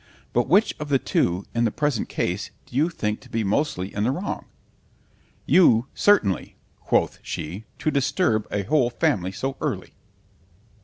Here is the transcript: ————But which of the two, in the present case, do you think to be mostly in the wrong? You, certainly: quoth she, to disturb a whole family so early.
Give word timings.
————But 0.33 0.47
which 0.49 0.73
of 0.79 0.89
the 0.89 0.97
two, 0.97 1.45
in 1.53 1.63
the 1.63 1.69
present 1.69 2.09
case, 2.09 2.49
do 2.65 2.75
you 2.75 2.89
think 2.89 3.19
to 3.19 3.29
be 3.29 3.43
mostly 3.43 3.93
in 3.93 4.03
the 4.03 4.09
wrong? 4.09 4.45
You, 5.45 5.89
certainly: 5.93 6.55
quoth 6.79 7.19
she, 7.21 7.65
to 7.77 7.91
disturb 7.91 8.47
a 8.49 8.63
whole 8.63 8.89
family 8.89 9.31
so 9.31 9.57
early. 9.61 9.93